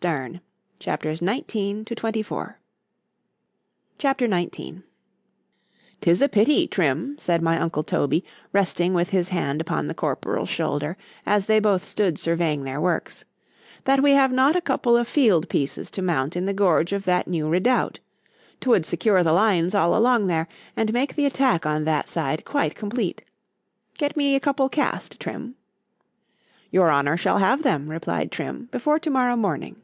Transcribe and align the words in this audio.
'Tis 0.00 0.10
my 0.10 0.12
own 0.24 0.40
affair: 0.86 1.10
I'll 1.26 1.34
explain 1.34 1.84
it 1.88 2.02
myself. 2.02 2.54
C 3.98 4.06
H 4.10 4.22
A 4.22 4.28
P. 4.28 4.30
XIX 4.34 4.82
'TIS 6.02 6.20
a 6.20 6.28
pity, 6.28 6.66
Trim, 6.66 7.16
said 7.16 7.40
my 7.40 7.58
uncle 7.60 7.82
Toby, 7.84 8.22
resting 8.52 8.92
with 8.92 9.10
his 9.10 9.28
hand 9.30 9.60
upon 9.62 9.86
the 9.86 9.94
corporal's 9.94 10.48
shoulder, 10.50 10.96
as 11.24 11.46
they 11.46 11.58
both 11.60 11.84
stood 11.86 12.18
surveying 12.18 12.64
their 12.64 12.80
works,—that 12.82 14.02
we 14.02 14.10
have 14.10 14.30
not 14.32 14.54
a 14.56 14.60
couple 14.60 14.94
of 14.96 15.06
field 15.08 15.48
pieces 15.48 15.90
to 15.92 16.02
mount 16.02 16.34
in 16.36 16.44
the 16.44 16.52
gorge 16.52 16.92
of 16.92 17.04
that 17.04 17.26
new 17.28 17.48
redoubt;—'twould 17.48 18.84
secure 18.84 19.22
the 19.22 19.32
lines 19.32 19.74
all 19.76 19.96
along 19.96 20.26
there, 20.26 20.48
and 20.76 20.92
make 20.92 21.14
the 21.16 21.24
attack 21.24 21.64
on 21.64 21.84
that 21.84 22.08
side 22.10 22.44
quite 22.44 22.74
complete:——get 22.74 24.16
me 24.18 24.34
a 24.34 24.40
couple 24.40 24.68
cast, 24.68 25.18
Trim. 25.20 25.54
Your 26.72 26.90
honour 26.92 27.16
shall 27.16 27.38
have 27.38 27.62
them, 27.62 27.88
replied 27.88 28.30
Trim, 28.32 28.68
before 28.72 28.98
tomorrow 28.98 29.36
morning. 29.36 29.76